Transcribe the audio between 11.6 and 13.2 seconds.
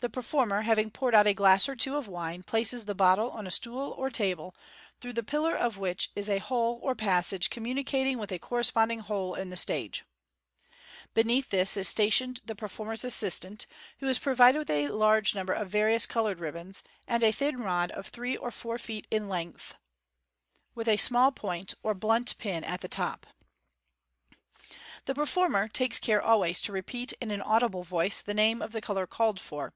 207. Fig. £o8. MODERN MAGIC. 377 this is stationed the performer's